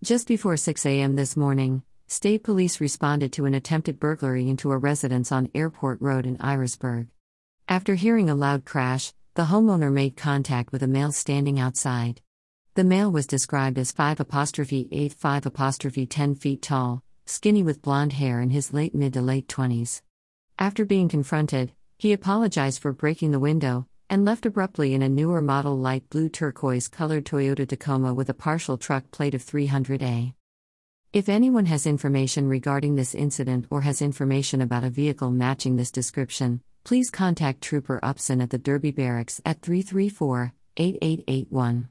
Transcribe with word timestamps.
Just 0.00 0.28
before 0.28 0.56
6 0.56 0.86
a.m. 0.86 1.16
this 1.16 1.36
morning, 1.36 1.82
state 2.06 2.44
police 2.44 2.80
responded 2.80 3.32
to 3.32 3.46
an 3.46 3.54
attempted 3.54 3.98
burglary 3.98 4.48
into 4.48 4.70
a 4.70 4.78
residence 4.78 5.32
on 5.32 5.50
Airport 5.56 6.00
Road 6.00 6.24
in 6.24 6.36
Irasburg. 6.36 7.08
After 7.66 7.96
hearing 7.96 8.30
a 8.30 8.36
loud 8.36 8.64
crash, 8.64 9.12
the 9.34 9.46
homeowner 9.46 9.92
made 9.92 10.16
contact 10.16 10.70
with 10.70 10.84
a 10.84 10.86
male 10.86 11.10
standing 11.10 11.58
outside. 11.58 12.20
The 12.74 12.84
male 12.84 13.10
was 13.10 13.26
described 13.26 13.76
as 13.76 13.90
5 13.90 14.20
apostrophe 14.20 14.88
8 14.92 15.14
5 15.14 15.46
apostrophe 15.46 16.06
10 16.06 16.36
feet 16.36 16.62
tall, 16.62 17.02
skinny 17.26 17.64
with 17.64 17.82
blonde 17.82 18.12
hair 18.12 18.40
in 18.40 18.50
his 18.50 18.72
late 18.72 18.94
mid 18.94 19.14
to 19.14 19.20
late 19.20 19.48
20s. 19.48 20.02
After 20.60 20.84
being 20.84 21.08
confronted, 21.08 21.72
he 21.98 22.12
apologized 22.12 22.80
for 22.80 22.92
breaking 22.92 23.32
the 23.32 23.40
window 23.40 23.88
and 24.10 24.24
left 24.24 24.46
abruptly 24.46 24.94
in 24.94 25.02
a 25.02 25.08
newer 25.08 25.40
model 25.40 25.76
light 25.76 26.08
blue 26.10 26.28
turquoise 26.28 26.88
colored 26.88 27.24
Toyota 27.24 27.66
Tacoma 27.66 28.14
with 28.14 28.28
a 28.28 28.34
partial 28.34 28.76
truck 28.76 29.10
plate 29.10 29.34
of 29.34 29.44
300A. 29.44 30.34
If 31.12 31.28
anyone 31.28 31.66
has 31.66 31.86
information 31.86 32.48
regarding 32.48 32.96
this 32.96 33.14
incident 33.14 33.66
or 33.70 33.80
has 33.80 34.02
information 34.02 34.60
about 34.60 34.84
a 34.84 34.90
vehicle 34.90 35.30
matching 35.30 35.76
this 35.76 35.90
description, 35.90 36.60
please 36.84 37.10
contact 37.10 37.62
Trooper 37.62 37.98
Upson 38.02 38.40
at 38.40 38.50
the 38.50 38.58
Derby 38.58 38.90
Barracks 38.90 39.40
at 39.44 39.62
334 39.62 40.52
8881. 40.76 41.88